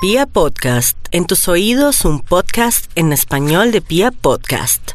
[0.00, 4.92] Pia Podcast, en tus oídos un podcast en español de Pia Podcast.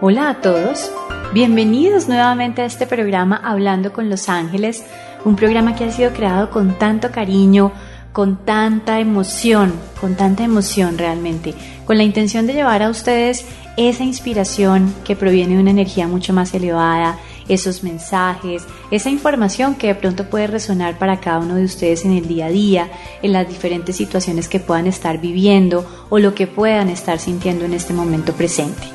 [0.00, 0.92] Hola a todos,
[1.34, 4.84] bienvenidos nuevamente a este programa Hablando con los Ángeles,
[5.24, 7.72] un programa que ha sido creado con tanto cariño,
[8.12, 11.54] con tanta emoción, con tanta emoción realmente,
[11.86, 13.44] con la intención de llevar a ustedes
[13.76, 19.88] esa inspiración que proviene de una energía mucho más elevada, esos mensajes, esa información que
[19.88, 22.88] de pronto puede resonar para cada uno de ustedes en el día a día,
[23.22, 27.74] en las diferentes situaciones que puedan estar viviendo o lo que puedan estar sintiendo en
[27.74, 28.86] este momento presente.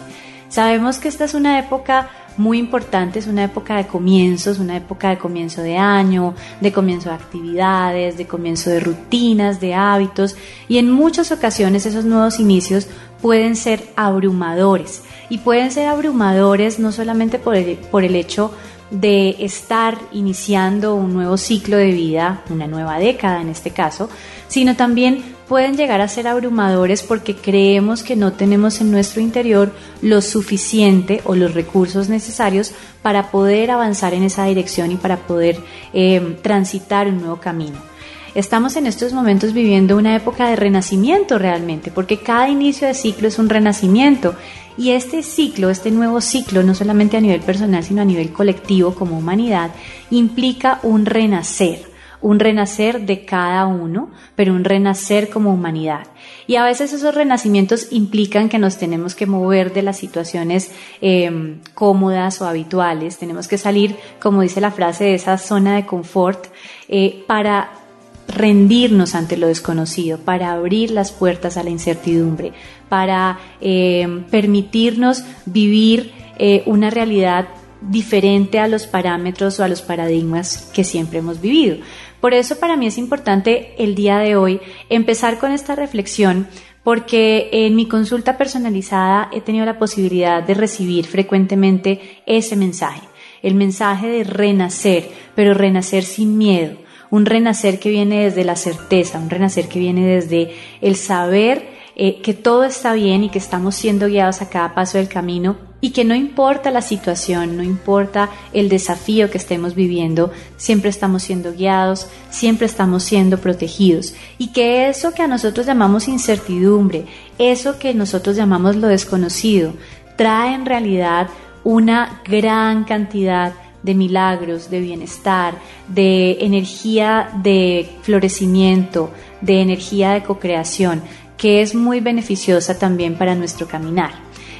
[0.48, 5.10] Sabemos que esta es una época muy importante, es una época de comienzos, una época
[5.10, 10.36] de comienzo de año, de comienzo de actividades, de comienzo de rutinas, de hábitos
[10.68, 12.88] y en muchas ocasiones esos nuevos inicios
[13.26, 18.52] pueden ser abrumadores y pueden ser abrumadores no solamente por el, hecho
[18.92, 24.12] de estar iniciando un nuevo ciclo de vida, una nueva década en este caso,
[24.48, 29.72] sino también pueden llegar a ser abrumadores porque creemos que no tenemos en nuestro interior
[30.04, 35.58] lo suficiente o los recursos necesarios para poder avanzar en esa dirección y para poder
[35.94, 37.95] eh, transitar un nuevo camino.
[38.36, 43.30] Estamos en estos momentos viviendo una época de renacimiento realmente, porque cada inicio de ciclo
[43.30, 44.36] es un renacimiento.
[44.78, 48.94] Y este ciclo, este nuevo ciclo, no solamente a nivel personal, sino a nivel colectivo
[48.94, 49.72] como humanidad,
[50.12, 56.08] implica un renacer un renacer de cada uno, pero un renacer como humanidad.
[56.48, 61.60] Y a veces esos renacimientos implican que nos tenemos que mover de las situaciones em,
[61.76, 66.48] cómodas o habituales, tenemos que salir, como dice la frase, de esa zona de confort
[66.88, 67.85] eh, para
[68.28, 72.54] rendirnos ante lo desconocido, para abrir las puertas a la incertidumbre,
[72.90, 77.48] para em, permitirnos vivir eh, una realidad
[77.82, 81.78] diferente a los parámetros o a los paradigmas que siempre hemos vivido.
[82.20, 84.60] Por eso para mí es importante el día de hoy
[84.90, 86.48] empezar con esta reflexión
[86.84, 93.02] porque en mi consulta personalizada he tenido la posibilidad de recibir frecuentemente ese mensaje,
[93.42, 96.78] el mensaje de renacer, pero renacer sin miedo,
[97.12, 102.22] un renacer que viene desde la certeza, un renacer que viene desde el saber eh,
[102.22, 105.92] que todo está bien y que estamos siendo guiados a cada paso del camino y
[105.92, 111.54] que no importa la situación, no importa el desafío que estemos viviendo, siempre estamos siendo
[111.54, 114.16] guiados, siempre estamos siendo protegidos.
[114.38, 117.06] Y que eso que a nosotros llamamos incertidumbre,
[117.38, 119.74] eso que nosotros llamamos lo desconocido,
[120.18, 121.28] trae en realidad
[121.64, 123.54] una gran cantidad
[123.86, 129.12] de milagros, de bienestar, de energía de florecimiento,
[129.42, 131.02] de energía de cocreación
[131.38, 134.12] que es muy beneficiosa también para nuestro caminar.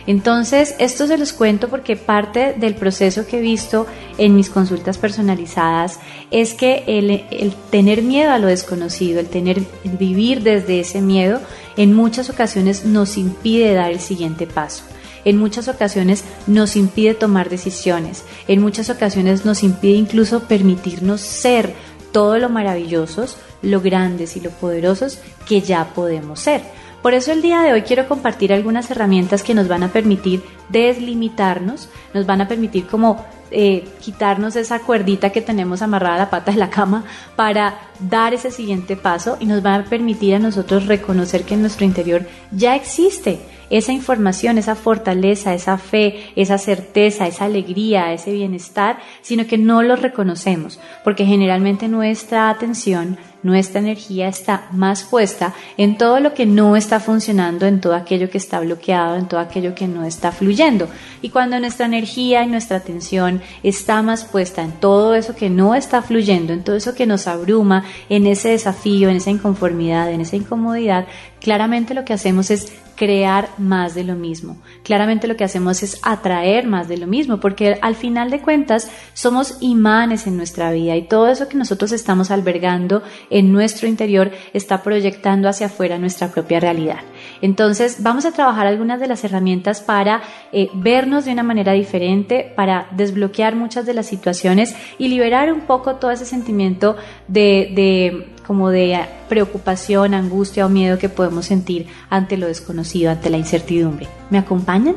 [0.08, 3.88] Entonces, esto se los cuento porque parte del proceso que he visto
[4.20, 6.00] en mis consultas personalizadas
[6.30, 11.42] es que el, tener miedo a lo desconocido, el tener vivir desde ese miedo,
[11.76, 14.84] en muchas ocasiones nos impide dar el siguiente paso.
[15.26, 21.74] En muchas ocasiones nos impide tomar decisiones, en muchas ocasiones nos impide incluso permitirnos ser
[22.12, 26.62] todo lo maravillosos, lo grandes y lo poderosos que ya podemos ser.
[27.02, 30.44] Por eso el día de hoy quiero compartir algunas herramientas que nos van a permitir
[30.70, 36.30] deslimitarnos, nos van a permitir como eh, quitarnos esa cuerdita que tenemos amarrada a la
[36.32, 37.04] pata de la cama
[37.36, 41.62] para dar ese siguiente paso y nos va a permitir a nosotros reconocer que en
[41.62, 43.40] nuestro interior ya existe
[43.70, 49.84] esa información, esa fortaleza, esa fe, esa certeza, esa alegría, ese bienestar, sino que no
[49.84, 56.48] lo reconocemos, porque generalmente nuestra atención, nuestra energía está más puesta en todo lo que
[56.48, 60.32] no está funcionando, en todo aquello que está bloqueado, en todo aquello que no está
[60.32, 60.88] fluyendo.
[61.22, 65.76] Y cuando nuestra energía y nuestra atención está más puesta en todo eso que no
[65.76, 70.22] está fluyendo, en todo eso que nos abruma, en ese desafío, en esa inconformidad, en
[70.22, 71.06] esa incomodidad,
[71.40, 74.58] claramente lo que hacemos es crear más de lo mismo.
[74.84, 78.90] Claramente lo que hacemos es atraer más de lo mismo, porque al final de cuentas
[79.14, 84.32] somos imanes en nuestra vida y todo eso que nosotros estamos albergando en nuestro interior
[84.54, 87.00] está proyectando hacia afuera nuestra propia realidad.
[87.42, 90.22] Entonces vamos a trabajar algunas de las herramientas para
[90.52, 95.62] eh, vernos de una manera diferente, para desbloquear muchas de las situaciones y liberar un
[95.62, 96.96] poco todo ese sentimiento
[97.28, 103.30] de, de como de preocupación, angustia o miedo que podemos sentir ante lo desconocido, ante
[103.30, 104.08] la incertidumbre.
[104.30, 104.96] ¿Me acompañan?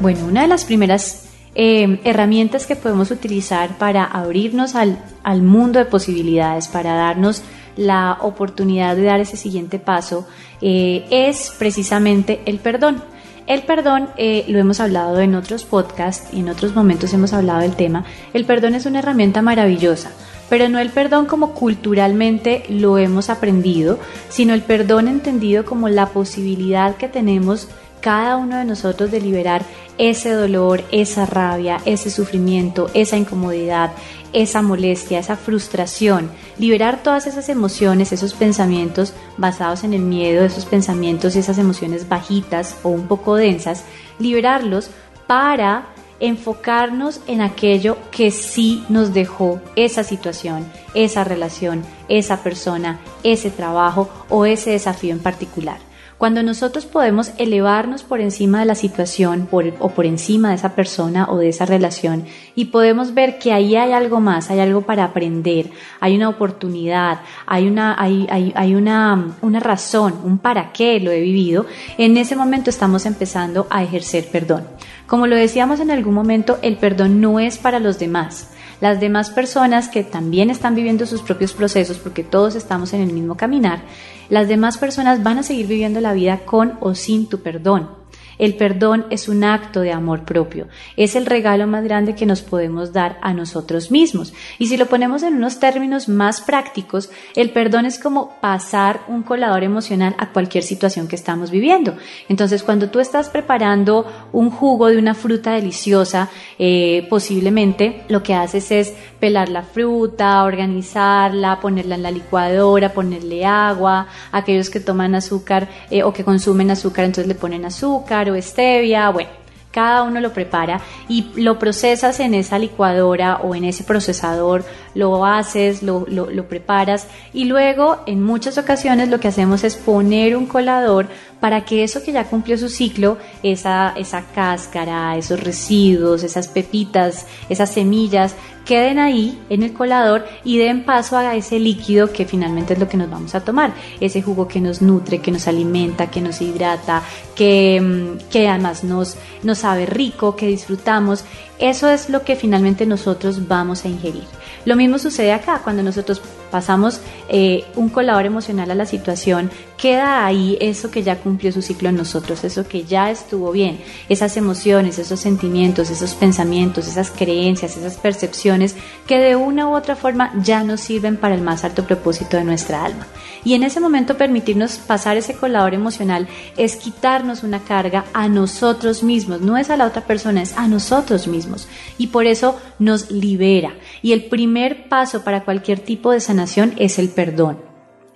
[0.00, 5.78] Bueno, una de las primeras eh, herramientas que podemos utilizar para abrirnos al, al mundo
[5.78, 7.42] de posibilidades, para darnos
[7.76, 10.26] la oportunidad de dar ese siguiente paso
[10.60, 13.02] eh, es precisamente el perdón.
[13.50, 17.62] El perdón, eh, lo hemos hablado en otros podcasts y en otros momentos hemos hablado
[17.62, 20.12] del tema, el perdón es una herramienta maravillosa
[20.48, 23.98] pero no el perdón como culturalmente lo hemos aprendido,
[24.28, 27.68] sino el perdón entendido como la posibilidad que tenemos
[28.00, 29.62] cada uno de nosotros de liberar
[29.98, 33.92] ese dolor, esa rabia, ese sufrimiento, esa incomodidad,
[34.32, 40.64] esa molestia, esa frustración, liberar todas esas emociones, esos pensamientos basados en el miedo, esos
[40.64, 43.84] pensamientos y esas emociones bajitas o un poco densas,
[44.18, 44.90] liberarlos
[45.26, 45.88] para
[46.20, 54.08] enfocarnos en aquello que sí nos dejó esa situación, esa relación, esa persona, ese trabajo
[54.28, 55.89] o ese desafío en particular.
[56.20, 61.26] Cuando nosotros podemos elevarnos por encima de la situación o por encima de esa persona
[61.30, 65.04] o de esa relación y podemos ver que ahí hay algo más, hay algo para
[65.04, 71.10] aprender, hay una oportunidad, hay una, hay, hay una, una razón, un para qué lo
[71.10, 71.64] he vivido,
[71.96, 74.64] en ese momento estamos empezando a ejercer perdón.
[75.06, 78.50] Como lo decíamos en algún momento, el perdón no es para los demás
[78.80, 83.12] las demás personas que también están viviendo sus propios procesos, porque todos estamos en el
[83.12, 83.82] mismo caminar,
[84.28, 87.99] las demás personas van a seguir viviendo la vida con o sin tu perdón.
[88.40, 90.66] El perdón es un acto de amor propio,
[90.96, 94.32] es el regalo más grande que nos podemos dar a nosotros mismos.
[94.58, 99.24] Y si lo ponemos en unos términos más prácticos, el perdón es como pasar un
[99.24, 101.98] colador emocional a cualquier situación que estamos viviendo.
[102.30, 108.32] Entonces, cuando tú estás preparando un jugo de una fruta deliciosa, eh, posiblemente lo que
[108.32, 115.14] haces es pelar la fruta, organizarla, ponerla en la licuadora, ponerle agua, aquellos que toman
[115.14, 119.30] azúcar eh, o que consumen azúcar, entonces le ponen azúcar o stevia, bueno,
[119.70, 124.64] cada uno lo prepara y lo procesas en esa licuadora o en ese procesador,
[124.94, 127.06] lo haces, lo, lo, preparas.
[127.32, 131.08] Y luego en muchas ocasiones lo que hacemos es poner un colador
[131.40, 137.26] para que eso que ya cumplió su ciclo, esa, esa cáscara, esos residuos, esas pepitas,
[137.48, 138.34] esas semillas,
[138.64, 142.88] queden ahí en el colador y den paso a ese líquido que finalmente es lo
[142.88, 146.40] que nos vamos a tomar, ese jugo que nos nutre, que nos alimenta, que nos
[146.40, 147.02] hidrata,
[147.34, 151.24] que, mm, que además nos, nos sabe rico, que disfrutamos,
[151.60, 154.24] eso es lo que finalmente nosotros vamos a ingerir.
[154.64, 159.50] Lo mismo sucede acá, cuando nosotros pasamos eh, un colador emocional a la situación,
[159.80, 163.80] queda ahí eso que ya cumplió su ciclo en nosotros, eso que ya estuvo bien,
[164.08, 168.76] esas emociones, esos sentimientos, esos pensamientos, esas creencias, esas percepciones
[169.06, 172.44] que de una u otra forma ya nos sirven para el más alto propósito de
[172.44, 173.06] nuestra alma.
[173.42, 179.02] Y en ese momento permitirnos pasar ese colador emocional es quitarnos una carga a nosotros
[179.02, 181.68] mismos, no es a la otra persona, es a nosotros mismos.
[181.96, 183.74] Y por eso nos libera.
[184.02, 186.39] Y el primer paso para cualquier tipo de sanación
[186.76, 187.70] es el perdón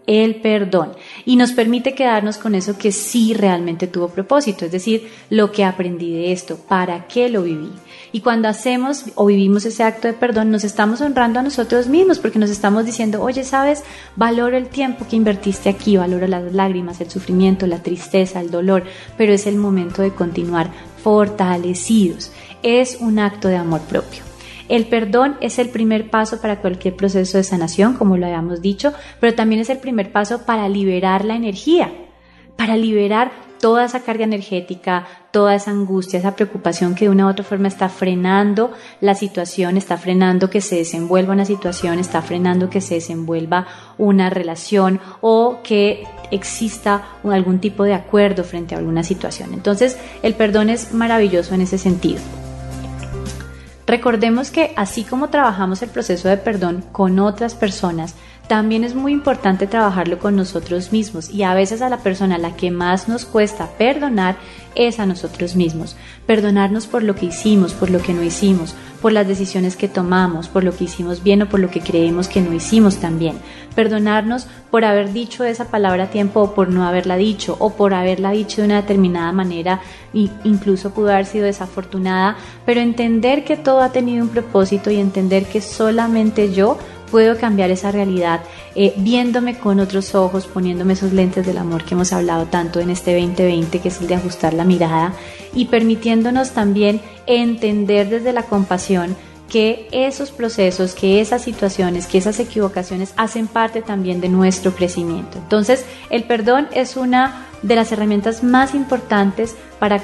[0.06, 0.92] el perdón
[1.24, 5.64] y nos permite quedarnos con eso que sí realmente tuvo propósito, es decir, lo que
[5.64, 7.70] aprendí de esto, para qué lo viví.
[8.12, 12.18] Y cuando hacemos o vivimos ese acto de perdón, nos estamos honrando a nosotros mismos
[12.18, 13.82] porque nos estamos diciendo, oye, sabes,
[14.14, 18.84] valoro el tiempo que invertiste aquí, valoro las lágrimas, el sufrimiento, la tristeza, el dolor,
[19.16, 20.70] pero es el momento de continuar
[21.02, 22.30] fortalecidos.
[22.62, 24.33] Es un acto de amor propio.
[24.68, 28.92] El perdón es el primer paso para cualquier proceso de sanación, como lo habíamos dicho,
[29.20, 31.92] pero también es el primer paso para liberar la energía,
[32.56, 37.30] para liberar toda esa carga energética, toda esa angustia, esa preocupación que de una u
[37.30, 42.68] otra forma está frenando la situación, está frenando que se desenvuelva una situación, está frenando
[42.68, 43.66] que se desenvuelva
[43.96, 49.54] una relación o que exista algún tipo de acuerdo frente a alguna situación.
[49.54, 52.20] Entonces, el perdón es maravilloso en ese sentido.
[53.86, 58.14] Recordemos que así como trabajamos el proceso de perdón con otras personas,
[58.48, 62.38] también es muy importante trabajarlo con nosotros mismos y a veces a la persona a
[62.38, 64.36] la que más nos cuesta perdonar
[64.74, 65.96] es a nosotros mismos.
[66.26, 70.48] Perdonarnos por lo que hicimos, por lo que no hicimos, por las decisiones que tomamos,
[70.48, 73.38] por lo que hicimos bien o por lo que creemos que no hicimos tan bien.
[73.74, 77.94] Perdonarnos por haber dicho esa palabra a tiempo o por no haberla dicho o por
[77.94, 79.80] haberla dicho de una determinada manera
[80.12, 82.36] e incluso pudo haber sido desafortunada,
[82.66, 86.78] pero entender que todo ha tenido un propósito y entender que solamente yo
[87.10, 88.40] puedo cambiar esa realidad
[88.74, 92.90] eh, viéndome con otros ojos, poniéndome esos lentes del amor que hemos hablado tanto en
[92.90, 95.12] este 2020, que es el de ajustar la mirada,
[95.54, 99.16] y permitiéndonos también entender desde la compasión
[99.48, 105.38] que esos procesos, que esas situaciones, que esas equivocaciones hacen parte también de nuestro crecimiento.
[105.38, 110.02] Entonces, el perdón es una de las herramientas más importantes para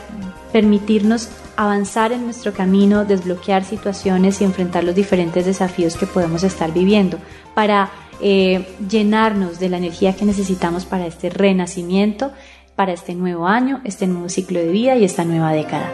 [0.53, 1.29] permitirnos
[1.61, 7.19] avanzar en nuestro camino, desbloquear situaciones y enfrentar los diferentes desafíos que podemos estar viviendo,
[7.55, 7.91] para
[8.23, 12.33] eh, llenarnos de la energía que necesitamos para este renacimiento,
[12.77, 15.91] para este nuevo año, este nuevo ciclo de vida y esta nueva década.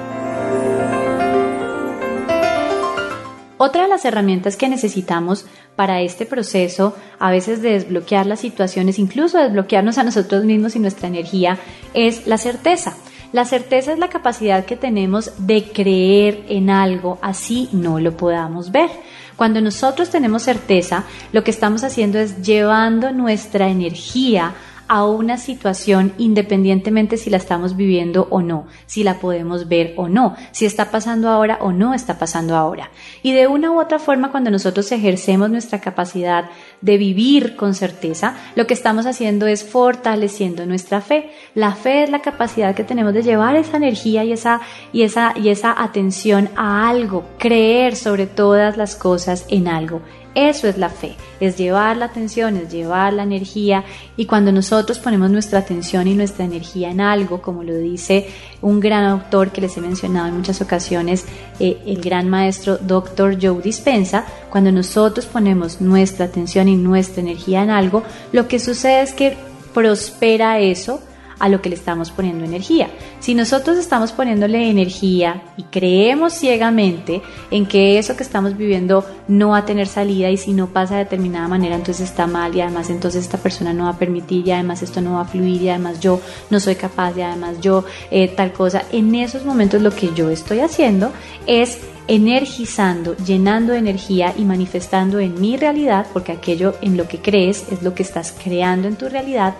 [3.58, 9.00] Otra de las herramientas que necesitamos para este proceso, a veces de desbloquear las situaciones,
[9.00, 11.58] incluso desbloquearnos a nosotros mismos y nuestra energía,
[11.92, 12.94] es la certeza.
[13.32, 18.70] La certeza es la capacidad que tenemos de creer en algo así no lo podamos
[18.70, 18.90] ver.
[19.36, 24.54] Cuando nosotros tenemos certeza, lo que estamos haciendo es llevando nuestra energía
[24.88, 30.08] a una situación independientemente si la estamos viviendo o no, si la podemos ver o
[30.08, 32.90] no, si está pasando ahora o no está pasando ahora.
[33.22, 36.50] Y de una u otra forma, cuando nosotros ejercemos nuestra capacidad
[36.80, 41.30] de vivir con certeza, lo que estamos haciendo es fortaleciendo nuestra fe.
[41.54, 44.60] La fe es la capacidad que tenemos de llevar esa energía y esa,
[44.92, 50.02] y esa, y esa atención a algo, creer sobre todas las cosas en algo.
[50.36, 53.84] Eso es la fe, es llevar la atención, es llevar la energía
[54.18, 58.28] y cuando nosotros ponemos nuestra atención y nuestra energía en algo, como lo dice
[58.60, 61.24] un gran autor que les he mencionado en muchas ocasiones,
[61.58, 63.38] eh, el gran maestro Dr.
[63.40, 68.02] Joe Dispensa, cuando nosotros ponemos nuestra atención y nuestra energía en algo,
[68.32, 69.38] lo que sucede es que
[69.72, 71.00] prospera eso
[71.38, 72.88] a lo que le estamos poniendo energía.
[73.20, 79.50] Si nosotros estamos poniéndole energía y creemos ciegamente en que eso que estamos viviendo no
[79.50, 82.60] va a tener salida y si no pasa de determinada manera entonces está mal y
[82.60, 85.62] además entonces esta persona no va a permitir y además esto no va a fluir
[85.62, 89.82] y además yo no soy capaz y además yo eh, tal cosa, en esos momentos
[89.82, 91.12] lo que yo estoy haciendo
[91.46, 91.78] es
[92.08, 97.66] energizando, llenando de energía y manifestando en mi realidad, porque aquello en lo que crees
[97.70, 99.54] es lo que estás creando en tu realidad,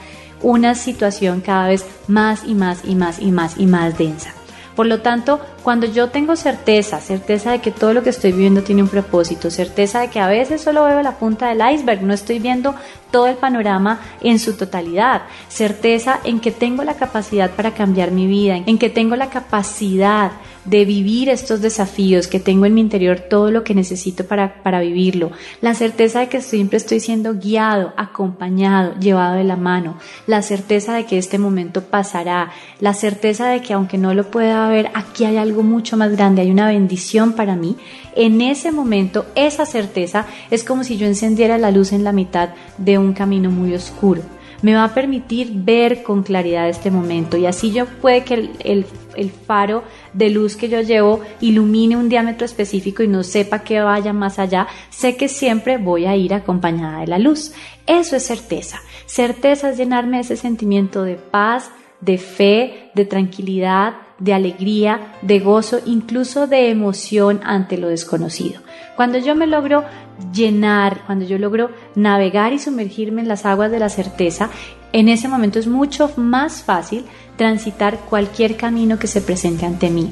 [0.47, 4.31] una situación cada vez más y más y más y más y más densa.
[4.77, 8.63] Por lo tanto, cuando yo tengo certeza, certeza de que todo lo que estoy viviendo
[8.63, 12.15] tiene un propósito, certeza de que a veces solo veo la punta del iceberg, no
[12.15, 12.77] estoy viendo
[13.11, 18.29] todo el panorama en su totalidad, certeza en que tengo la capacidad para cambiar mi
[18.29, 20.31] vida, en que tengo la capacidad
[20.67, 24.81] de vivir estos desafíos, que tengo en mi interior todo lo que necesito para, para
[24.81, 25.31] vivirlo,
[25.61, 29.97] la certeza de que siempre estoy siendo guiado, acompañado, llevado de la mano,
[30.27, 34.69] la certeza de que este momento pasará, la certeza de que aunque no lo pueda
[34.69, 37.77] ver, aquí hay algo mucho más grande, hay una bendición para mí,
[38.15, 42.51] en ese momento esa certeza es como si yo encendiera la luz en la mitad
[42.79, 44.23] de un camino muy oscuro
[44.63, 48.87] me va a permitir ver con claridad este momento y así yo puede que el,
[49.15, 53.81] el, faro de luz que yo llevo ilumine un diámetro específico y no sepa que
[53.81, 57.53] vaya más allá, sé que siempre voy a ir acompañada de la luz.
[57.87, 58.81] Eso es certeza.
[59.07, 61.71] Certeza es llenarme de ese sentimiento de paz,
[62.01, 68.61] de fe, de tranquilidad, de alegría, de gozo, incluso de emoción ante lo desconocido.
[68.97, 69.85] Cuando yo me logro
[70.33, 74.51] llenar, cuando yo logro navegar y sumergirme en las aguas de la certeza,
[74.93, 77.05] en ese momento es mucho más fácil
[77.37, 80.11] transitar cualquier camino que se presente ante mí.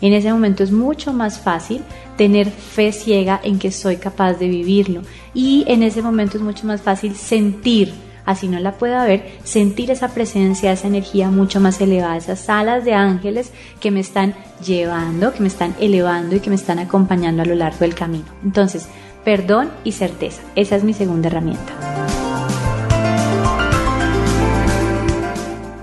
[0.00, 1.82] En ese momento es mucho más fácil
[2.16, 5.02] tener fe ciega en que soy capaz de vivirlo
[5.34, 7.92] y en ese momento es mucho más fácil sentir
[8.28, 12.84] así no la pueda ver, sentir esa presencia, esa energía mucho más elevada, esas alas
[12.84, 17.40] de ángeles que me están llevando, que me están elevando y que me están acompañando
[17.40, 18.26] a lo largo del camino.
[18.44, 18.86] Entonces,
[19.24, 21.72] perdón y certeza, esa es mi segunda herramienta.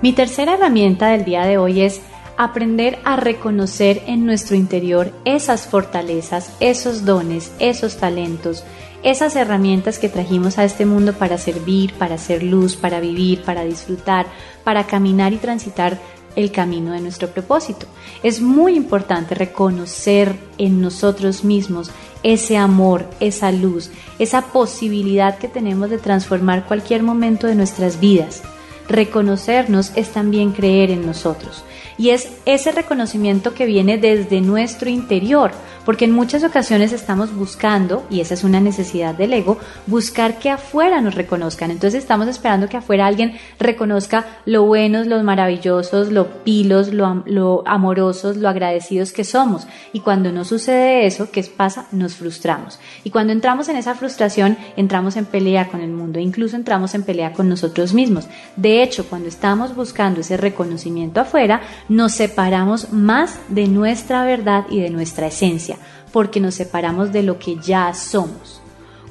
[0.04, 2.00] Mi tercera herramienta del día de hoy es
[2.38, 8.64] aprender a reconocer en nuestro interior esas fortalezas, esos dones, esos talentos,
[9.06, 13.64] esas herramientas que trajimos a este mundo para servir, para hacer luz, para vivir, para
[13.64, 14.26] disfrutar,
[14.64, 16.00] para caminar y transitar
[16.36, 17.86] el camino de nuestro propósito.
[18.24, 21.92] Es muy importante reconocer en nosotros mismos
[22.24, 28.42] ese amor, esa luz, esa posibilidad que tenemos de transformar cualquier momento de nuestras vidas.
[28.90, 31.64] Reconocernos es también creer en nosotros.
[32.00, 35.52] Y es ese reconocimiento que viene desde nuestro interior,
[35.86, 40.50] porque en muchas ocasiones estamos buscando, y esa es una necesidad del ego, buscar que
[40.50, 41.72] afuera nos reconozcan.
[41.72, 47.64] Entonces estamos esperando que afuera alguien reconozca lo buenos, lo maravillosos, lo pilos, lo, lo
[47.66, 49.68] amorosos, lo agradecidos que somos.
[49.94, 51.88] Y cuando no sucede eso, ¿qué pasa?
[51.92, 52.80] Nos frustramos.
[53.04, 57.04] Y cuando entramos en esa frustración, entramos en pelea con el mundo, incluso entramos en
[57.04, 58.28] pelea con nosotros mismos.
[58.56, 64.80] De hecho, cuando estamos buscando ese reconocimiento afuera, nos separamos más de nuestra verdad y
[64.80, 65.75] de nuestra esencia,
[66.16, 68.62] porque nos separamos de lo que ya somos.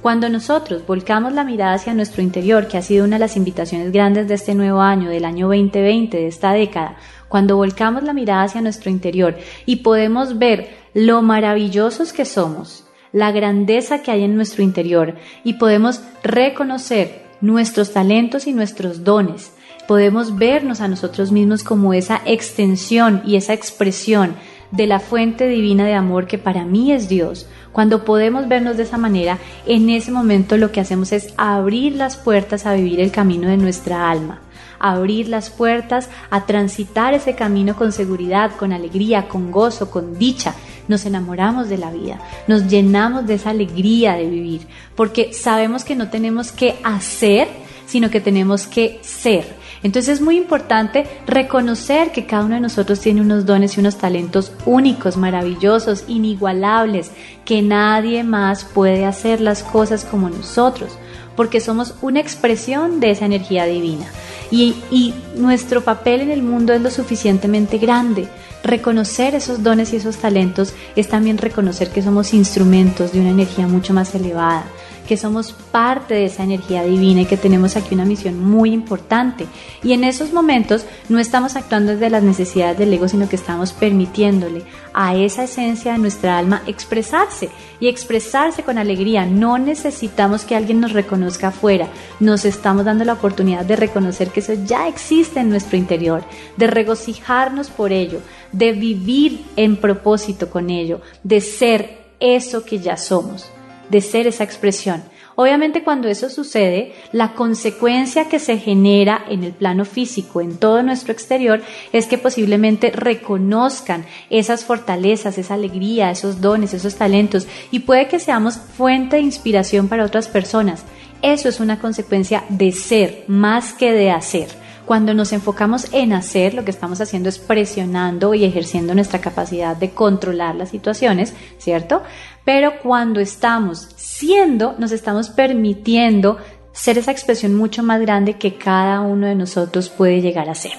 [0.00, 3.92] Cuando nosotros volcamos la mirada hacia nuestro interior, que ha sido una de las invitaciones
[3.92, 6.96] grandes de este nuevo año, del año 2020, de esta década,
[7.28, 13.32] cuando volcamos la mirada hacia nuestro interior y podemos ver lo maravillosos que somos, la
[13.32, 19.52] grandeza que hay en nuestro interior y podemos reconocer nuestros talentos y nuestros dones.
[19.86, 24.36] Podemos vernos a nosotros mismos como esa extensión y esa expresión
[24.76, 27.46] de la fuente divina de amor que para mí es Dios.
[27.72, 32.16] Cuando podemos vernos de esa manera, en ese momento lo que hacemos es abrir las
[32.16, 34.40] puertas a vivir el camino de nuestra alma
[34.84, 40.54] abrir las puertas a transitar ese camino con seguridad, con alegría, con gozo, con dicha.
[40.88, 45.96] Nos enamoramos de la vida, nos llenamos de esa alegría de vivir, porque sabemos que
[45.96, 47.48] no tenemos que hacer,
[47.86, 49.46] sino que tenemos que ser.
[49.84, 53.98] Entonces es muy importante reconocer que cada uno de nosotros tiene unos dones y unos
[53.98, 57.10] talentos únicos, maravillosos, inigualables,
[57.44, 60.92] que nadie más puede hacer las cosas como nosotros,
[61.36, 64.06] porque somos una expresión de esa energía divina.
[64.50, 68.28] Y, nuestro papel en el mundo es lo suficientemente grande.
[68.62, 73.66] Reconocer esos dones y esos talentos es también reconocer que somos instrumentos de una energía
[73.66, 74.64] mucho más elevada,
[75.06, 79.46] que somos parte de esa energía divina y que tenemos aquí una misión muy importante.
[79.82, 83.72] Y en esos momentos no estamos actuando desde las necesidades del ego, sino que estamos
[83.72, 89.26] permitiéndole a esa esencia de nuestra alma expresarse y expresarse con alegría.
[89.26, 91.88] No necesitamos que alguien nos reconozca afuera,
[92.20, 96.24] nos estamos dando la oportunidad de reconocer que eso ya existe en nuestro interior,
[96.56, 98.20] de regocijarnos por ello,
[98.52, 103.50] de vivir en propósito con ello, de ser eso que ya somos
[103.90, 105.02] de ser esa expresión.
[105.36, 110.82] Obviamente cuando eso sucede, la consecuencia que se genera en el plano físico, en todo
[110.82, 111.60] nuestro exterior,
[111.92, 118.20] es que posiblemente reconozcan esas fortalezas, esa alegría, esos dones, esos talentos y puede que
[118.20, 120.84] seamos fuente de inspiración para otras personas.
[121.20, 124.48] Eso es una consecuencia de ser más que de hacer.
[124.84, 129.74] Cuando nos enfocamos en hacer, lo que estamos haciendo es presionando y ejerciendo nuestra capacidad
[129.74, 132.02] de controlar las situaciones, ¿cierto?
[132.44, 136.36] Pero cuando estamos siendo, nos estamos permitiendo
[136.72, 140.72] ser esa expresión mucho más grande que cada uno de nosotros puede llegar a ser.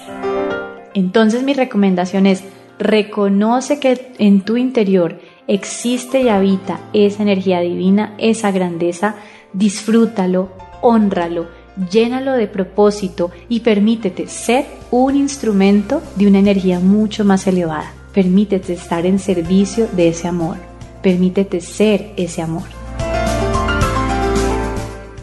[0.94, 2.44] Entonces mi recomendación es,
[2.78, 9.16] reconoce que en tu interior existe y habita esa energía divina, esa grandeza,
[9.52, 10.50] disfrútalo,
[10.82, 11.48] honralo,
[11.90, 17.92] llénalo de propósito y permítete ser un instrumento de una energía mucho más elevada.
[18.12, 20.75] Permítete estar en servicio de ese amor.
[21.02, 22.64] Permítete ser ese amor.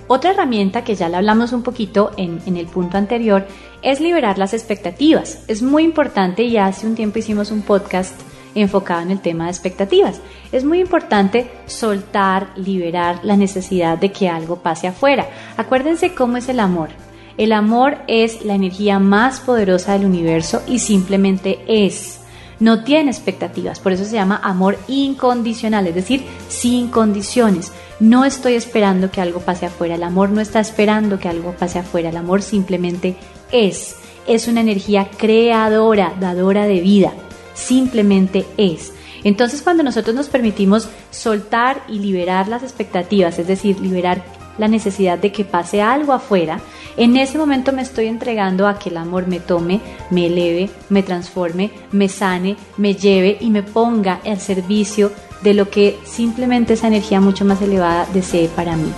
[0.07, 3.47] Otra herramienta que ya la hablamos un poquito en, el punto anterior
[3.81, 5.43] es liberar las expectativas.
[5.47, 8.13] Es muy importante y hace un tiempo hicimos un podcast
[8.53, 10.21] enfocado en el tema de expectativas.
[10.51, 15.27] Es muy importante soltar, liberar la necesidad de que algo pase afuera.
[15.57, 16.89] Acuérdense cómo es el amor.
[17.37, 22.19] El amor es la energía más poderosa del universo y simplemente es.
[22.63, 27.73] No tiene expectativas, por eso se llama amor incondicional, es decir, sin condiciones.
[27.99, 31.79] No estoy esperando que algo pase afuera, el amor no está esperando que algo pase
[31.79, 33.17] afuera, el amor simplemente
[33.51, 33.97] es.
[34.27, 37.11] Es una energía creadora, dadora de vida
[37.53, 38.93] simplemente es.
[39.25, 44.23] Entonces cuando nosotros nos permitimos soltar y liberar las expectativas, es decir, liberar
[44.57, 46.61] la necesidad de que pase algo afuera,
[46.97, 51.03] en ese momento me estoy entregando a que el amor me tome, me eleve, me
[51.03, 56.87] transforme, me sane, me lleve y me ponga al servicio de lo que simplemente esa
[56.87, 58.91] energía mucho más elevada desee para mí.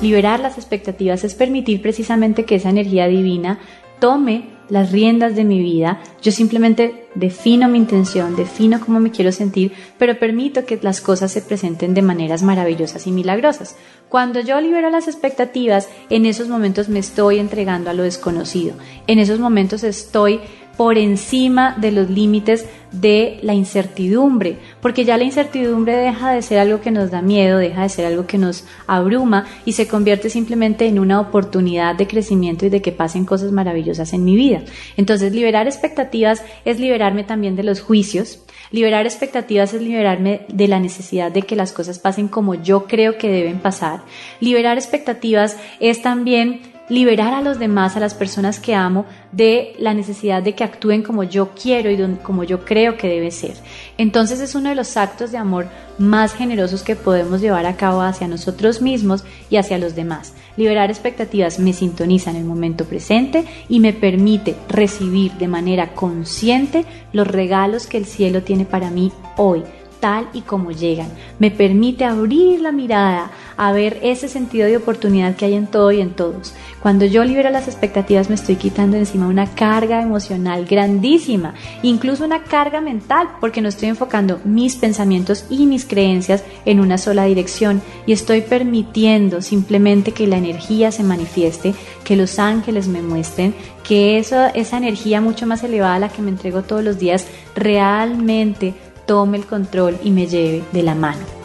[0.00, 3.60] Liberar las expectativas es permitir precisamente que esa energía divina
[4.00, 9.30] tome las riendas de mi vida, yo simplemente defino mi intención, defino cómo me quiero
[9.30, 13.76] sentir, pero permito que las cosas se presenten de maneras maravillosas y milagrosas.
[14.08, 18.74] Cuando yo libero las expectativas, en esos momentos me estoy entregando a lo desconocido,
[19.06, 20.40] en esos momentos estoy
[20.76, 26.58] por encima de los límites de la incertidumbre, porque ya la incertidumbre deja de ser
[26.58, 30.30] algo que nos da miedo, deja de ser algo que nos abruma y se convierte
[30.30, 34.61] simplemente en una oportunidad de crecimiento y de que pasen cosas maravillosas en mi vida.
[34.96, 40.80] Entonces, liberar expectativas es liberarme también de los juicios, liberar expectativas es liberarme de la
[40.80, 44.02] necesidad de que las cosas pasen como yo creo que deben pasar,
[44.40, 49.94] liberar expectativas es también liberar a los demás, a las personas que amo, de la
[49.94, 53.54] necesidad de que actúen como yo quiero y como yo creo que debe ser.
[53.98, 55.68] Entonces es uno de los actos de amor
[55.98, 60.34] más generosos que podemos llevar a cabo hacia nosotros mismos y hacia los demás.
[60.56, 66.84] Liberar expectativas me sintoniza en el momento presente y me permite recibir de manera consciente
[67.12, 69.62] los regalos que el cielo tiene para mí hoy
[70.02, 71.06] tal y como llegan.
[71.38, 75.92] Me permite abrir la mirada a ver ese sentido de oportunidad que hay en todo
[75.92, 76.54] y en todos.
[76.82, 82.42] Cuando yo libero las expectativas me estoy quitando encima una carga emocional grandísima, incluso una
[82.42, 87.80] carga mental, porque no estoy enfocando mis pensamientos y mis creencias en una sola dirección
[88.04, 94.18] y estoy permitiendo simplemente que la energía se manifieste, que los ángeles me muestren, que
[94.18, 98.74] eso, esa energía mucho más elevada a la que me entrego todos los días realmente
[99.06, 101.41] tome el control y me lleve de la mano.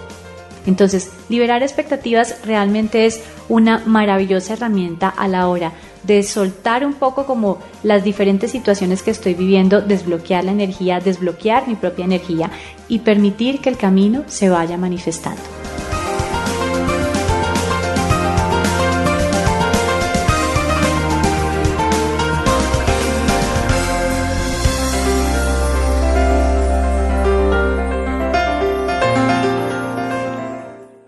[0.67, 5.71] Entonces, liberar expectativas realmente es una maravillosa herramienta a la hora
[6.03, 11.67] de soltar un poco como las diferentes situaciones que estoy viviendo, desbloquear la energía, desbloquear
[11.67, 12.51] mi propia energía
[12.87, 15.56] y permitir que el camino se vaya manifestando.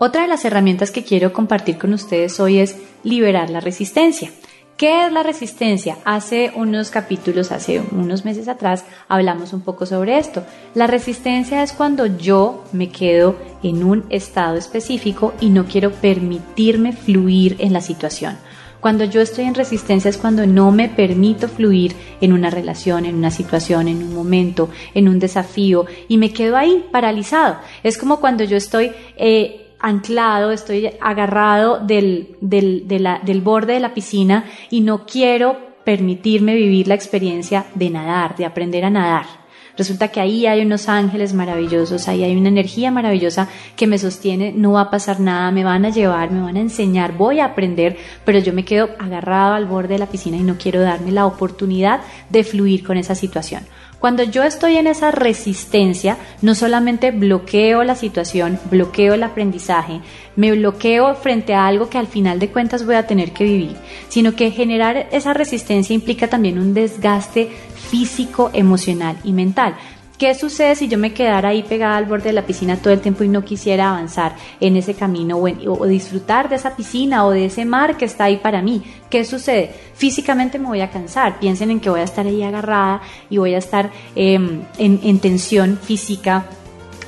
[0.02, 4.32] Otra de las herramientas que quiero compartir con ustedes hoy es liberar la resistencia.
[4.78, 5.98] ¿Qué es la resistencia?
[6.06, 10.46] Hace unos capítulos, hace unos meses atrás, hablamos un poco sobre esto.
[10.74, 16.94] La resistencia es cuando yo me quedo en un estado específico y no quiero permitirme
[16.94, 18.38] fluir en la situación.
[18.80, 23.16] Cuando yo estoy en resistencia es cuando no me permito fluir en una relación, en
[23.16, 27.58] una situación, en un momento, en un desafío y me quedo ahí paralizado.
[27.84, 33.94] Es como cuando yo estoy eh, anclado, estoy agarrado del, del, del borde de la
[33.94, 39.40] piscina y no quiero permitirme vivir la experiencia de nadar, de aprender a nadar.
[39.80, 44.52] Resulta que ahí hay unos ángeles maravillosos, ahí hay una energía maravillosa que me sostiene,
[44.52, 47.46] no va a pasar nada, me van a llevar, me van a enseñar, voy a
[47.46, 51.14] aprender, pero yo me quedo agarrado al borde de la piscina y no quiero darme
[51.14, 53.64] la oportunidad de fluir con esa situación.
[54.00, 60.00] Cuando yo estoy en esa resistencia, no solamente bloqueo la situación, bloqueo el aprendizaje,
[60.38, 63.76] me bloqueo frente a algo que al final de cuentas voy a tener que vivir,
[64.08, 69.76] sino que generar esa resistencia implica también un desgaste físico, emocional y mental.
[70.20, 73.00] ¿Qué sucede si yo me quedara ahí pegada al borde de la piscina todo el
[73.00, 77.46] tiempo y no quisiera avanzar en ese camino o, disfrutar de esa piscina o de
[77.46, 78.84] ese mar que está ahí para mí?
[79.10, 79.74] ¿Qué sucede?
[79.94, 81.40] Físicamente me voy a cansar.
[81.40, 85.20] Piensen en que voy a estar ahí agarrada y voy a estar em, en, en
[85.20, 86.46] tensión física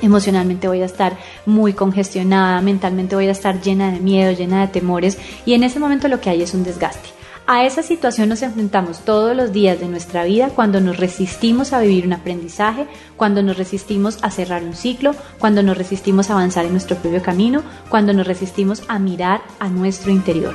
[0.00, 4.68] emocionalmente voy a estar muy congestionada, mentalmente voy a estar llena de miedo, llena de
[4.68, 7.21] temores y en ese momento lo que hay es un desgaste.
[7.46, 11.80] A esa situación nos enfrentamos todos los días de nuestra vida cuando nos resistimos a
[11.80, 16.64] vivir un aprendizaje, cuando nos resistimos a cerrar un ciclo, cuando nos resistimos a avanzar
[16.64, 20.54] en nuestro propio camino, cuando nos resistimos a mirar a nuestro interior.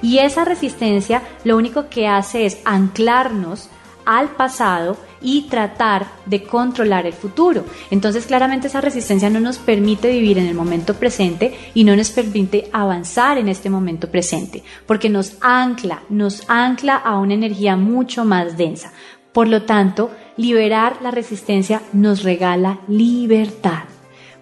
[0.00, 3.68] Y esa resistencia lo único que hace es anclarnos
[4.06, 7.64] al pasado y tratar de controlar el futuro.
[7.90, 12.10] Entonces claramente esa resistencia no nos permite vivir en el momento presente y no nos
[12.10, 18.24] permite avanzar en este momento presente, porque nos ancla, nos ancla a una energía mucho
[18.24, 18.92] más densa.
[19.32, 23.84] Por lo tanto, liberar la resistencia nos regala libertad.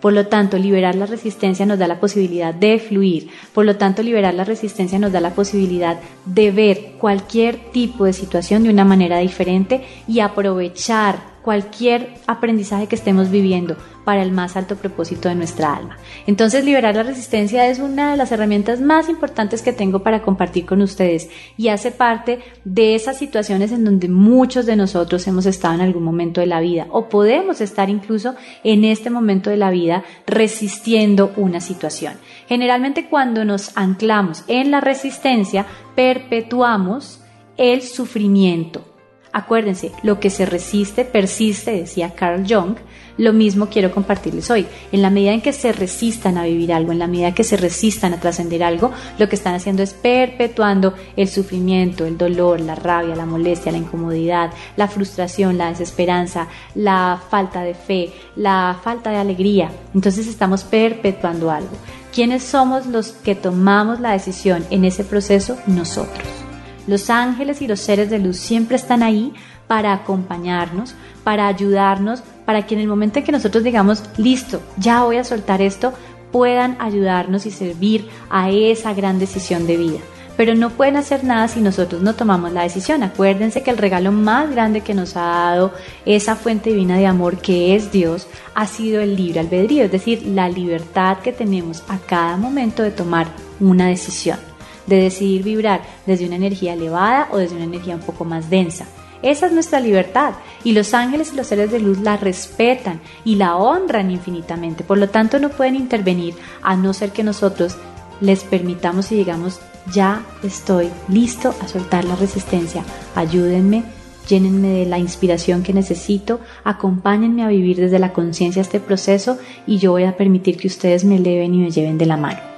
[0.00, 3.28] Por lo tanto, liberar la resistencia nos da la posibilidad de fluir.
[3.54, 8.12] Por lo tanto, liberar la resistencia nos da la posibilidad de ver cualquier tipo de
[8.12, 14.56] situación de una manera diferente y aprovechar cualquier aprendizaje que estemos viviendo para el más
[14.56, 15.96] alto propósito de nuestra alma.
[16.26, 20.66] Entonces, liberar la resistencia es una de las herramientas más importantes que tengo para compartir
[20.66, 25.74] con ustedes y hace parte de esas situaciones en donde muchos de nosotros hemos estado
[25.74, 29.70] en algún momento de la vida o podemos estar incluso en este momento de la
[29.70, 32.14] vida resistiendo una situación.
[32.48, 37.20] Generalmente cuando nos anclamos en la resistencia, perpetuamos
[37.56, 38.89] el sufrimiento
[39.32, 42.76] Acuérdense, lo que se resiste persiste, decía Carl Jung.
[43.16, 44.66] Lo mismo quiero compartirles hoy.
[44.90, 47.44] En la medida en que se resistan a vivir algo, en la medida en que
[47.44, 52.60] se resistan a trascender algo, lo que están haciendo es perpetuando el sufrimiento, el dolor,
[52.60, 58.78] la rabia, la molestia, la incomodidad, la frustración, la desesperanza, la falta de fe, la
[58.82, 59.70] falta de alegría.
[59.94, 61.70] Entonces estamos perpetuando algo.
[62.12, 65.56] ¿Quiénes somos los que tomamos la decisión en ese proceso?
[65.66, 66.49] Nosotros.
[66.90, 69.32] Los ángeles y los seres de luz siempre están ahí
[69.68, 75.04] para acompañarnos, para ayudarnos, para que en el momento en que nosotros digamos, listo, ya
[75.04, 75.92] voy a soltar esto,
[76.32, 79.98] puedan ayudarnos y servir a esa gran decisión de vida.
[80.36, 83.04] Pero no pueden hacer nada si nosotros no tomamos la decisión.
[83.04, 85.72] Acuérdense que el regalo más grande que nos ha dado
[86.06, 88.26] esa fuente divina de amor que es Dios
[88.56, 92.90] ha sido el libre albedrío, es decir, la libertad que tenemos a cada momento de
[92.90, 93.28] tomar
[93.60, 94.49] una decisión
[94.90, 98.86] de decidir vibrar desde una energía elevada o desde una energía un poco más densa.
[99.22, 103.36] Esa es nuestra libertad y los ángeles y los seres de luz la respetan y
[103.36, 104.82] la honran infinitamente.
[104.82, 107.76] Por lo tanto, no pueden intervenir a no ser que nosotros
[108.20, 109.60] les permitamos y digamos,
[109.92, 113.84] ya estoy listo a soltar la resistencia, ayúdenme,
[114.28, 119.78] llénenme de la inspiración que necesito, acompáñenme a vivir desde la conciencia este proceso y
[119.78, 122.49] yo voy a permitir que ustedes me eleven y me lleven de la mano.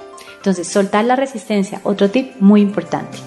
[0.43, 3.17] Entonces, soltar la resistencia, otro tip muy importante.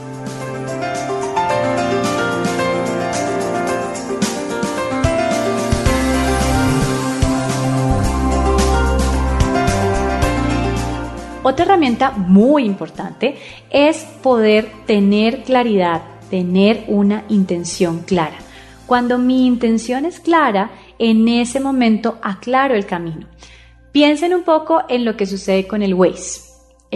[11.43, 13.39] Otra herramienta muy importante
[13.71, 18.37] es poder tener claridad, tener una intención clara.
[18.85, 23.27] Cuando mi intención es clara, en ese momento aclaro el camino.
[23.91, 26.46] Piensen un poco en lo que sucede con el Waze.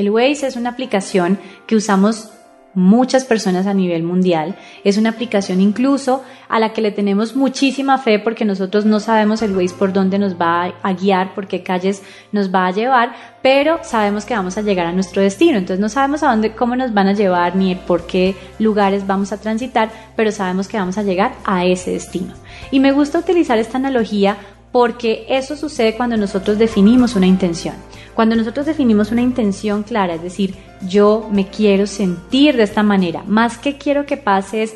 [0.00, 2.30] El Waze es una aplicación que usamos
[2.72, 4.56] muchas personas a nivel mundial.
[4.82, 9.42] Es una aplicación incluso a la que le tenemos muchísima fe porque nosotros no sabemos
[9.42, 13.12] el Waze por dónde nos va a guiar, por qué calles nos va a llevar,
[13.42, 15.58] pero sabemos que vamos a llegar a nuestro destino.
[15.58, 19.32] Entonces no sabemos a dónde, cómo nos van a llevar ni por qué lugares vamos
[19.32, 22.32] a transitar, pero sabemos que vamos a llegar a ese destino.
[22.70, 24.38] Y me gusta utilizar esta analogía
[24.72, 27.74] porque eso sucede cuando nosotros definimos una intención.
[28.14, 33.22] Cuando nosotros definimos una intención clara, es decir, yo me quiero sentir de esta manera,
[33.26, 34.74] más que quiero que pase es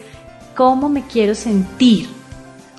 [0.55, 2.09] cómo me quiero sentir,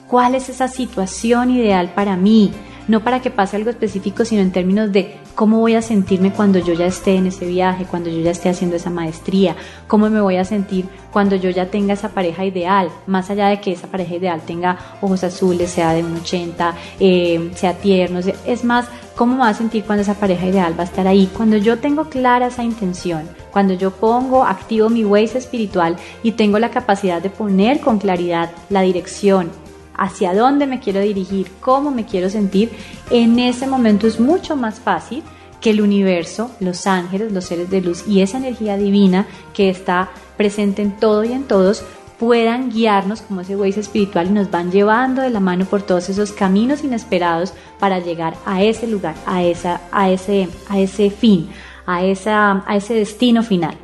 [0.07, 2.51] cuál es esa situación ideal para mí,
[2.87, 6.59] no para que pase algo específico, sino en términos de cómo voy a sentirme cuando
[6.59, 9.55] yo ya esté en ese viaje, cuando yo ya esté haciendo esa maestría,
[9.87, 13.59] cómo me voy a sentir cuando yo ya tenga esa pareja ideal, más allá de
[13.59, 18.63] que esa pareja ideal tenga ojos azules, sea de un 80, eh, sea tierno, es
[18.63, 21.57] más, cómo me voy a sentir cuando esa pareja ideal va a estar ahí, cuando
[21.57, 26.71] yo tengo clara esa intención, cuando yo pongo, activo mi Waze espiritual y tengo la
[26.71, 29.51] capacidad de poner con claridad la dirección,
[29.97, 32.71] hacia dónde me quiero dirigir, cómo me quiero sentir,
[33.09, 35.23] en ese momento es mucho más fácil
[35.61, 40.11] que el universo, los ángeles, los seres de luz y esa energía divina que está
[40.37, 41.83] presente en todo y en todos
[42.19, 46.09] puedan guiarnos como ese Waze espiritual y nos van llevando de la mano por todos
[46.09, 51.49] esos caminos inesperados para llegar a ese lugar, a, esa, a, ese, a ese fin,
[51.85, 53.75] a, esa, a ese destino final.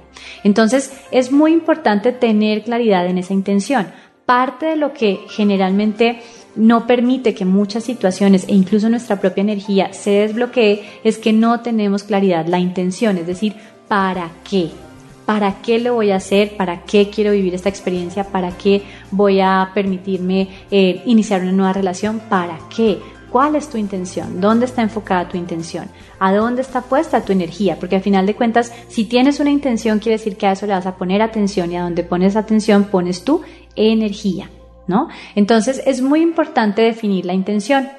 [0.44, 3.88] Entonces es muy importante tener claridad en esa intención
[4.32, 6.22] parte de lo que generalmente
[6.56, 11.60] no permite que muchas situaciones e incluso nuestra propia energía se desbloquee es que no
[11.60, 13.58] tenemos claridad, la intención, es decir,
[13.90, 14.70] ¿para qué?
[15.26, 16.56] ¿Para qué lo voy a hacer?
[16.56, 18.24] ¿Para qué quiero vivir esta experiencia?
[18.24, 22.22] ¿Para qué voy a permitirme eh, iniciar una nueva relación?
[22.30, 23.00] ¿Para qué?
[23.32, 24.42] ¿Cuál es tu intención?
[24.42, 25.90] ¿Dónde está enfocada tu intención?
[26.20, 27.78] ¿A dónde está puesta tu energía?
[27.80, 30.74] Porque al final de cuentas, si tienes una intención, quiere decir que a eso le
[30.74, 33.42] vas a poner atención y a donde pones atención pones tu
[33.76, 34.50] energía,
[34.88, 35.10] ¿no?
[35.36, 37.90] Entonces es muy importante definir la intención.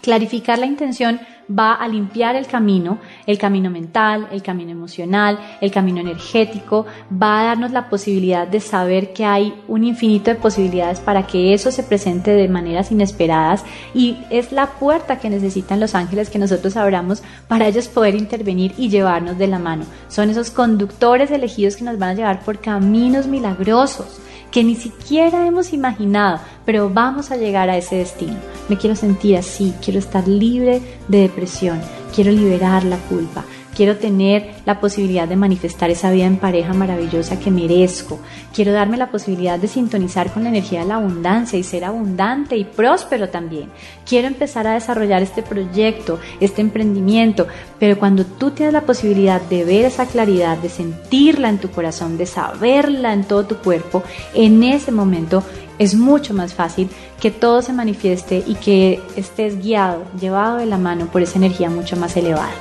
[0.00, 5.70] Clarificar la intención va a limpiar el camino, el camino mental, el camino emocional, el
[5.70, 11.00] camino energético, va a darnos la posibilidad de saber que hay un infinito de posibilidades
[11.00, 15.94] para que eso se presente de maneras inesperadas y es la puerta que necesitan los
[15.94, 19.84] ángeles que nosotros abramos para ellos poder intervenir y llevarnos de la mano.
[20.08, 24.20] Son esos conductores elegidos que nos van a llevar por caminos milagrosos
[24.52, 28.36] que ni siquiera hemos imaginado, pero vamos a llegar a ese destino.
[28.68, 31.80] Me quiero sentir así, quiero estar libre de depresión,
[32.14, 37.38] quiero liberar la culpa, Quiero tener la posibilidad de manifestar esa vida en pareja maravillosa
[37.38, 38.18] que merezco.
[38.54, 42.56] Quiero darme la posibilidad de sintonizar con la energía de la abundancia y ser abundante
[42.56, 43.70] y próspero también.
[44.06, 47.46] Quiero empezar a desarrollar este proyecto, este emprendimiento.
[47.78, 52.18] Pero cuando tú tienes la posibilidad de ver esa claridad, de sentirla en tu corazón,
[52.18, 54.02] de saberla en todo tu cuerpo,
[54.34, 55.42] en ese momento
[55.78, 60.76] es mucho más fácil que todo se manifieste y que estés guiado, llevado de la
[60.76, 62.52] mano por esa energía mucho más elevada.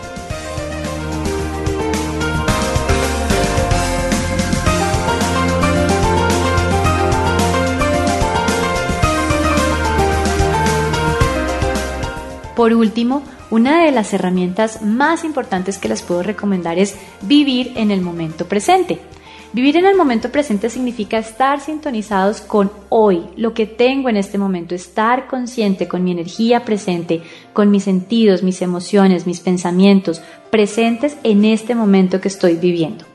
[12.62, 17.90] Por último, una de las herramientas más importantes que les puedo recomendar es vivir en
[17.90, 19.00] el momento presente.
[19.52, 24.38] Vivir en el momento presente significa estar sintonizados con hoy, lo que tengo en este
[24.38, 30.22] momento, estar consciente con mi energía presente, con mis sentidos, mis emociones, mis pensamientos,
[30.52, 33.11] presentes en este momento que estoy viviendo.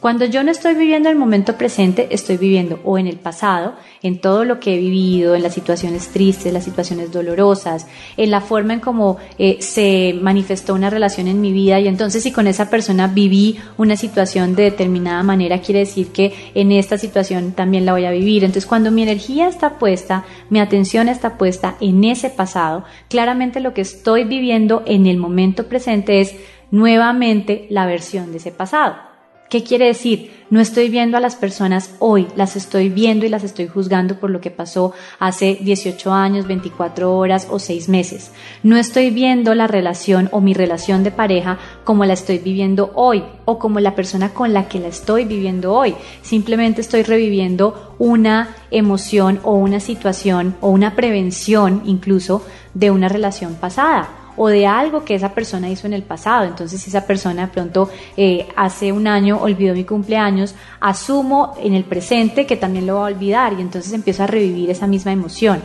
[0.00, 4.20] Cuando yo no estoy viviendo el momento presente, estoy viviendo o en el pasado, en
[4.20, 8.74] todo lo que he vivido, en las situaciones tristes, las situaciones dolorosas, en la forma
[8.74, 12.70] en cómo eh, se manifestó una relación en mi vida y entonces si con esa
[12.70, 17.92] persona viví una situación de determinada manera, quiere decir que en esta situación también la
[17.92, 18.44] voy a vivir.
[18.44, 23.74] Entonces cuando mi energía está puesta, mi atención está puesta en ese pasado, claramente lo
[23.74, 26.36] que estoy viviendo en el momento presente es
[26.70, 29.07] nuevamente la versión de ese pasado.
[29.48, 30.44] ¿Qué quiere decir?
[30.50, 34.28] No estoy viendo a las personas hoy, las estoy viendo y las estoy juzgando por
[34.28, 38.30] lo que pasó hace 18 años, 24 horas o 6 meses.
[38.62, 43.24] No estoy viendo la relación o mi relación de pareja como la estoy viviendo hoy
[43.46, 45.94] o como la persona con la que la estoy viviendo hoy.
[46.20, 53.54] Simplemente estoy reviviendo una emoción o una situación o una prevención incluso de una relación
[53.54, 56.44] pasada o de algo que esa persona hizo en el pasado.
[56.44, 61.74] Entonces, si esa persona de pronto eh, hace un año olvidó mi cumpleaños, asumo en
[61.74, 65.12] el presente que también lo va a olvidar y entonces empiezo a revivir esa misma
[65.12, 65.60] emoción.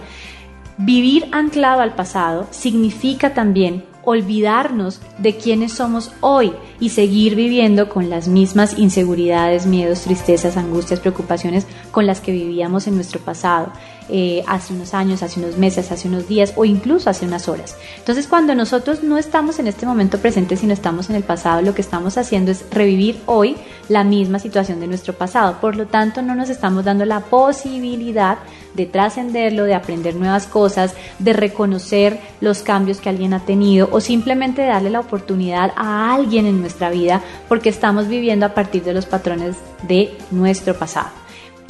[0.78, 8.10] Vivir anclado al pasado significa también olvidarnos de quiénes somos hoy y seguir viviendo con
[8.10, 13.72] las mismas inseguridades, miedos, tristezas, angustias, preocupaciones con las que vivíamos en nuestro pasado.
[14.10, 17.78] Eh, hace unos años, hace unos meses, hace unos días o incluso hace unas horas.
[17.98, 21.74] Entonces cuando nosotros no estamos en este momento presente, sino estamos en el pasado, lo
[21.74, 23.56] que estamos haciendo es revivir hoy
[23.90, 25.58] la misma situación de nuestro pasado.
[25.62, 28.40] Por lo tanto, no nos estamos dando la posibilidad
[28.74, 34.02] de trascenderlo, de aprender nuevas cosas, de reconocer los cambios que alguien ha tenido o
[34.02, 38.94] simplemente darle la oportunidad a alguien en nuestra vida porque estamos viviendo a partir de
[38.94, 39.56] los patrones
[39.88, 41.23] de nuestro pasado.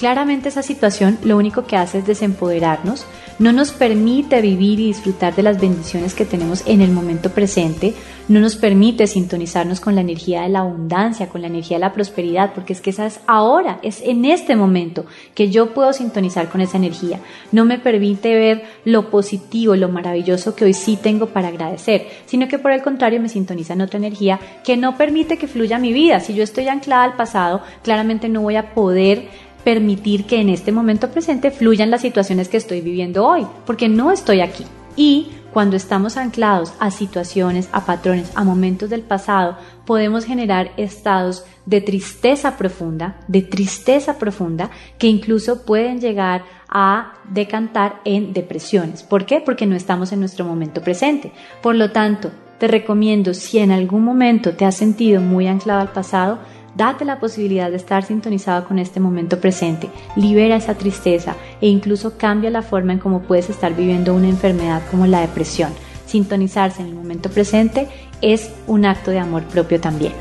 [0.04, 3.06] Claramente esa situación lo único que hace es desempoderarnos,
[3.40, 7.94] no nos permite vivir y disfrutar de las bendiciones que tenemos en el momento presente,
[8.28, 11.94] no nos permite sintonizarnos con la energía de la abundancia, con la energía de la
[11.94, 16.50] prosperidad, porque es que esa es ahora, es en este momento que yo puedo sintonizar
[16.50, 17.22] con esa energía.
[17.54, 22.50] No me permite ver lo positivo, lo maravilloso que hoy sí tengo para agradecer, sino
[22.50, 25.94] que por el contrario me sintoniza en otra energía que no permite que fluya mi
[25.94, 26.20] vida.
[26.20, 29.30] Si yo estoy anclada al pasado, claramente no voy a poder
[29.64, 34.12] permitir que en este momento presente fluyan las situaciones que estoy viviendo hoy, porque no
[34.12, 34.66] estoy aquí.
[34.96, 41.46] Y cuando estamos anclados a situaciones, a patrones, a momentos del pasado, podemos generar estados
[41.66, 49.04] de tristeza profunda, de tristeza profunda, que incluso pueden llegar a decantar en depresiones.
[49.04, 49.42] ¿Por qué?
[49.42, 51.32] Porque no estamos en nuestro momento presente.
[51.62, 55.92] Por lo tanto, te recomiendo, si en algún momento te has sentido muy anclado al
[55.92, 56.40] pasado,
[56.76, 62.18] Date la posibilidad de estar sintonizado con este momento presente, libera esa tristeza e incluso
[62.18, 65.72] cambia la forma en cómo puedes estar viviendo una enfermedad como la depresión.
[66.08, 67.88] Sintonizarse en el momento presente
[68.22, 70.14] es un acto de amor propio también.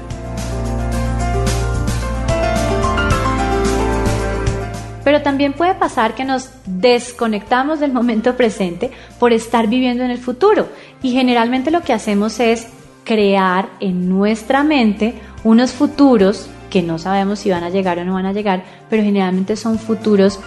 [5.04, 10.18] Pero también puede pasar que nos desconectamos del momento presente por estar viviendo en el
[10.18, 10.68] futuro.
[11.02, 12.68] Y generalmente lo que hacemos es
[13.04, 18.14] crear en nuestra mente unos futuros que no sabemos si van a llegar o no
[18.14, 20.40] van a llegar, pero generalmente son futuros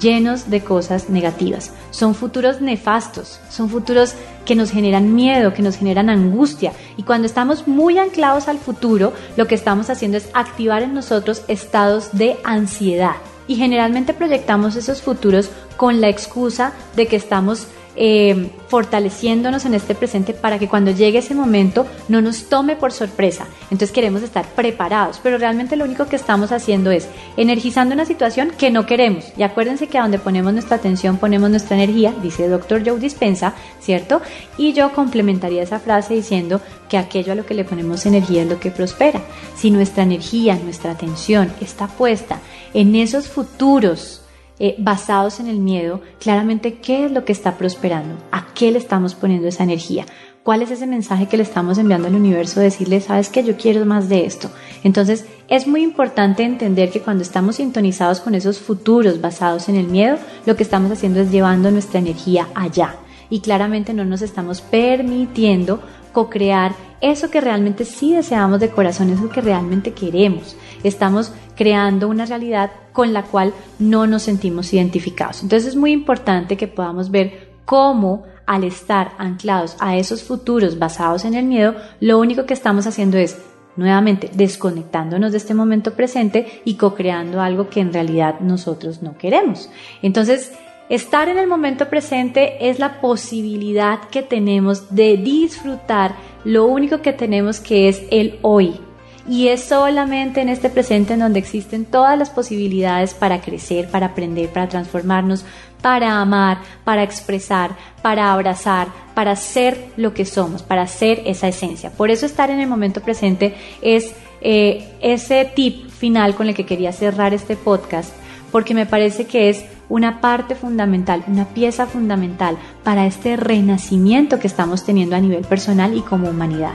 [0.00, 1.72] llenos de cosas negativas.
[1.90, 6.72] Son futuros nefastos, son futuros que nos generan miedo, que nos generan angustia.
[6.96, 11.42] Y cuando estamos muy anclados al futuro, lo que estamos haciendo es activar en nosotros
[11.48, 13.16] estados de ansiedad.
[13.46, 17.66] Y generalmente proyectamos esos futuros con la excusa de que estamos
[18.00, 22.92] eh, fortaleciéndonos en este presente para que cuando llegue ese momento no nos tome por
[22.92, 23.48] sorpresa.
[23.64, 28.52] Entonces queremos estar preparados, pero realmente lo único que estamos haciendo es energizando una situación
[28.56, 29.32] que no queremos.
[29.36, 33.00] Y acuérdense que a donde ponemos nuestra atención ponemos nuestra energía, dice el doctor Joe
[33.00, 34.22] Dispensa, ¿cierto?
[34.56, 38.48] Y yo complementaría esa frase diciendo que aquello a lo que le ponemos energía es
[38.48, 39.22] lo que prospera.
[39.56, 42.38] Si nuestra energía, nuestra atención está puesta
[42.74, 44.17] en esos futuros,
[44.58, 48.78] eh, basados en el miedo, claramente qué es lo que está prosperando, a qué le
[48.78, 50.04] estamos poniendo esa energía,
[50.42, 53.84] cuál es ese mensaje que le estamos enviando al universo, decirle, sabes que yo quiero
[53.84, 54.50] más de esto.
[54.82, 59.88] Entonces, es muy importante entender que cuando estamos sintonizados con esos futuros basados en el
[59.88, 60.16] miedo,
[60.46, 62.96] lo que estamos haciendo es llevando nuestra energía allá.
[63.30, 65.80] Y claramente no nos estamos permitiendo
[66.12, 70.56] co-crear eso que realmente sí deseamos de corazón, eso que realmente queremos.
[70.82, 75.42] Estamos creando una realidad con la cual no nos sentimos identificados.
[75.42, 81.24] Entonces es muy importante que podamos ver cómo al estar anclados a esos futuros basados
[81.26, 83.36] en el miedo, lo único que estamos haciendo es
[83.76, 89.68] nuevamente desconectándonos de este momento presente y co-creando algo que en realidad nosotros no queremos.
[90.02, 90.52] Entonces,
[90.88, 97.12] estar en el momento presente es la posibilidad que tenemos de disfrutar lo único que
[97.12, 98.80] tenemos que es el hoy,
[99.28, 104.06] Y es solamente en este presente en donde existen todas las posibilidades para crecer, para
[104.06, 105.44] aprender, para transformarnos,
[105.82, 111.90] para amar, para expresar, para abrazar, para ser lo que somos, para ser esa esencia.
[111.90, 116.66] Por eso estar en el momento presente es eh, ese tip final con el que
[116.66, 118.14] quería cerrar este podcast,
[118.50, 124.46] porque me parece que es una parte fundamental, una pieza fundamental para este renacimiento que
[124.46, 126.74] estamos teniendo a nivel personal y como humanidad.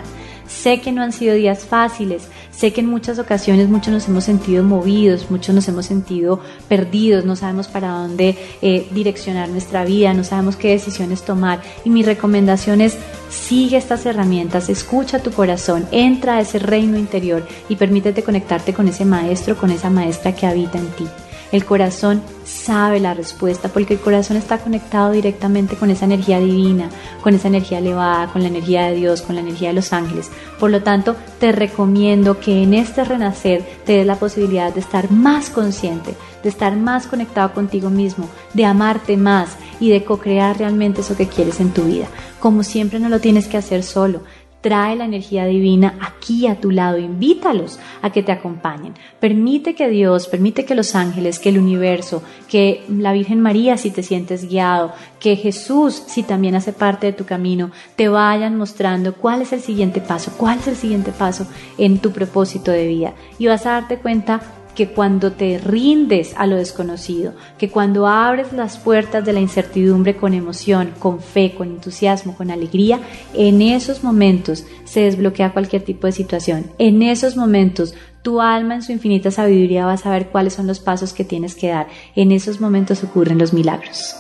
[0.53, 4.23] Sé que no han sido días fáciles, sé que en muchas ocasiones muchos nos hemos
[4.23, 6.39] sentido movidos, muchos nos hemos sentido
[6.69, 11.61] perdidos, no sabemos para dónde eh, direccionar nuestra vida, no sabemos qué decisiones tomar.
[11.83, 12.97] Y mi recomendación es
[13.29, 18.87] sigue estas herramientas, escucha tu corazón, entra a ese reino interior y permítete conectarte con
[18.87, 21.07] ese maestro, con esa maestra que habita en ti.
[21.53, 26.89] El corazón sabe la respuesta porque el corazón está conectado directamente con esa energía divina,
[27.21, 30.31] con esa energía elevada, con la energía de Dios, con la energía de los ángeles.
[30.59, 35.11] Por lo tanto, te recomiendo que en este renacer te des la posibilidad de estar
[35.11, 41.01] más consciente, de estar más conectado contigo mismo, de amarte más y de co-crear realmente
[41.01, 42.07] eso que quieres en tu vida.
[42.39, 44.21] Como siempre no lo tienes que hacer solo
[44.63, 48.93] trae la energía divina aquí a tu lado, invítalos a que te acompañen.
[49.19, 53.91] Permite que Dios, permite que los ángeles, que el universo, que la Virgen María si
[53.91, 59.13] te sientes guiado, que Jesús si también hace parte de tu camino, te vayan mostrando
[59.15, 61.45] cuál es el siguiente paso, cuál es el siguiente paso
[61.77, 63.13] en tu propósito de vida.
[63.37, 64.41] Y vas a darte cuenta
[64.75, 70.15] que cuando te rindes a lo desconocido, que cuando abres las puertas de la incertidumbre
[70.15, 72.99] con emoción, con fe, con entusiasmo, con alegría,
[73.33, 76.65] en esos momentos se desbloquea cualquier tipo de situación.
[76.77, 77.93] En esos momentos
[78.23, 81.55] tu alma en su infinita sabiduría va a saber cuáles son los pasos que tienes
[81.55, 81.87] que dar.
[82.15, 84.15] En esos momentos ocurren los milagros.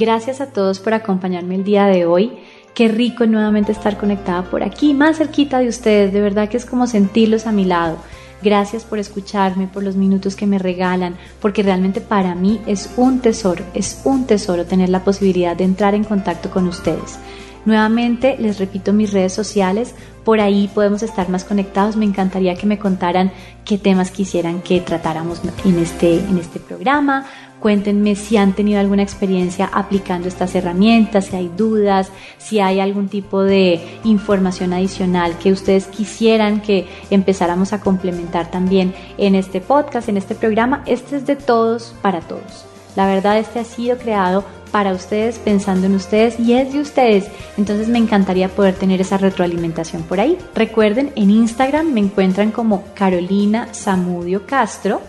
[0.00, 2.38] Gracias a todos por acompañarme el día de hoy.
[2.74, 6.12] Qué rico nuevamente estar conectada por aquí, más cerquita de ustedes.
[6.12, 7.98] De verdad que es como sentirlos a mi lado.
[8.42, 13.20] Gracias por escucharme, por los minutos que me regalan, porque realmente para mí es un
[13.20, 17.18] tesoro, es un tesoro tener la posibilidad de entrar en contacto con ustedes.
[17.66, 19.94] Nuevamente les repito mis redes sociales,
[20.24, 21.96] por ahí podemos estar más conectados.
[21.96, 23.32] Me encantaría que me contaran
[23.66, 27.26] qué temas quisieran que tratáramos en este, en este programa.
[27.60, 33.08] Cuéntenme si han tenido alguna experiencia aplicando estas herramientas, si hay dudas, si hay algún
[33.08, 40.08] tipo de información adicional que ustedes quisieran que empezáramos a complementar también en este podcast,
[40.08, 40.82] en este programa.
[40.86, 42.64] Este es de todos para todos.
[42.96, 47.26] La verdad, este ha sido creado para ustedes, pensando en ustedes y es de ustedes.
[47.56, 50.38] Entonces me encantaría poder tener esa retroalimentación por ahí.
[50.54, 55.02] Recuerden, en Instagram me encuentran como Carolina Zamudio Castro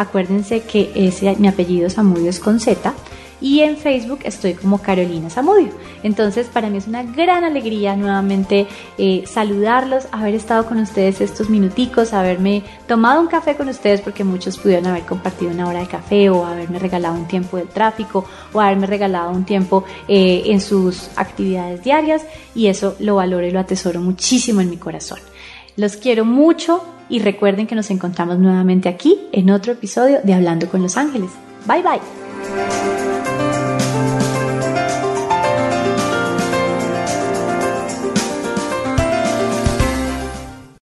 [0.00, 2.94] Acuérdense que mi apellido Samudio es con Z
[3.38, 5.68] y en Facebook estoy como Carolina Samudio.
[6.02, 11.50] Entonces para mí es una gran alegría nuevamente eh, saludarlos, haber estado con ustedes estos
[11.50, 15.86] minuticos, haberme tomado un café con ustedes porque muchos pudieron haber compartido una hora de
[15.86, 18.24] café o haberme regalado un tiempo del tráfico
[18.54, 22.22] o haberme regalado un tiempo eh, en sus actividades diarias
[22.54, 25.18] y eso lo valoro y lo atesoro muchísimo en mi corazón.
[25.80, 30.68] Los quiero mucho y recuerden que nos encontramos nuevamente aquí en otro episodio de Hablando
[30.68, 31.30] con los Ángeles.
[31.66, 33.09] Bye bye.